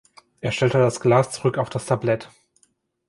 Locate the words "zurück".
1.29-1.59